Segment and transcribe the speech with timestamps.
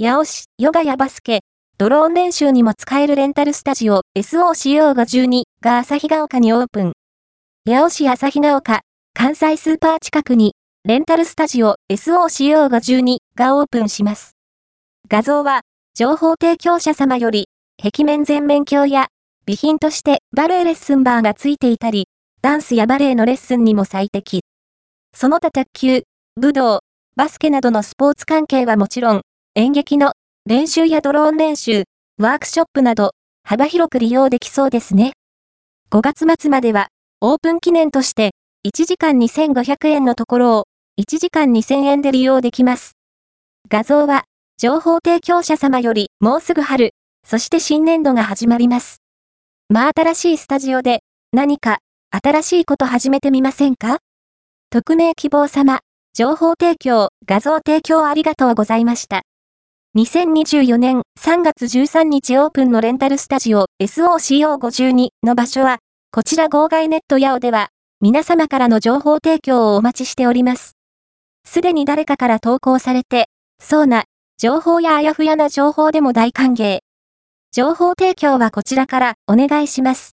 [0.00, 1.40] 八尾市、ヨガやバスケ、
[1.76, 6.92] ドローン練習にも使えるレンタルスタジオ SOCO52 が旭ヶ丘にオープン。
[7.66, 8.82] 八尾市旭ヶ丘、
[9.12, 14.36] 関西スーパー近くに、レンタルスタジオ SOCO52 がオープンします。
[15.08, 15.62] 画像は、
[15.96, 17.48] 情報提供者様より、
[17.82, 19.08] 壁面全面鏡や、
[19.48, 22.06] 備品としてバレエレッスンバーが付いていたり、
[22.40, 24.44] ダンスやバレエのレッスンにも最適。
[25.12, 26.02] その他卓球、
[26.36, 26.82] 武道、
[27.16, 29.22] バスケなどのスポーツ関係はもちろん、
[29.58, 30.12] 演劇の
[30.46, 31.82] 練習やドローン練習、
[32.16, 33.10] ワークショップなど、
[33.42, 35.14] 幅広く利用できそうですね。
[35.90, 36.90] 5月末までは、
[37.20, 40.64] オープン記念として、1時間2500円のところを、
[41.00, 42.92] 1時間2000円で利用できます。
[43.68, 44.26] 画像は、
[44.58, 46.92] 情報提供者様より、もうすぐ春、
[47.26, 48.98] そして新年度が始まります。
[49.68, 51.00] まあ新しいスタジオで、
[51.32, 51.78] 何か、
[52.12, 53.98] 新しいこと始めてみませんか？
[54.70, 55.80] 匿名希望様、
[56.14, 59.22] 情報提供、画像提供ありがとうございました。
[59.96, 65.78] 2024年3月13日オープンのレンタルスタジオ SOCO52 の場所は、
[66.12, 67.70] こちら号外ネットヤオでは、
[68.02, 70.76] 皆様からの情報提供をお待ちしております。
[71.46, 73.28] すでに誰かから投稿されて、
[73.62, 74.04] そうな、
[74.36, 76.80] 情報やあやふやな情報でも大歓迎。
[77.50, 80.06] 情報提供はこちらからお願いします。